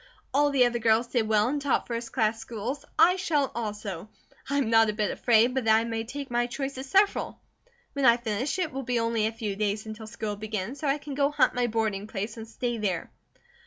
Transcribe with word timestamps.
All 0.33 0.49
the 0.49 0.65
other 0.65 0.79
girls 0.79 1.05
did 1.05 1.27
well 1.27 1.47
and 1.47 1.61
taught 1.61 1.85
first 1.85 2.11
class 2.11 2.39
schools, 2.39 2.85
I 2.97 3.17
shall 3.17 3.51
also. 3.53 4.09
I 4.49 4.57
am 4.57 4.71
not 4.71 4.89
a 4.89 4.93
bit 4.93 5.11
afraid 5.11 5.53
but 5.53 5.65
that 5.65 5.77
I 5.77 5.83
may 5.83 6.03
take 6.05 6.31
my 6.31 6.47
choice 6.47 6.75
of 6.79 6.85
several. 6.85 7.39
When 7.93 8.05
I 8.05 8.17
finish 8.17 8.57
it 8.57 8.71
will 8.71 8.81
be 8.81 8.99
only 8.99 9.27
a 9.27 9.31
few 9.31 9.55
days 9.55 9.85
until 9.85 10.07
school 10.07 10.35
begins, 10.35 10.79
so 10.79 10.87
I 10.87 10.97
can 10.97 11.13
go 11.13 11.29
hunt 11.29 11.53
my 11.53 11.67
boarding 11.67 12.07
place 12.07 12.35
and 12.35 12.47
stay 12.47 12.79
there." 12.79 13.11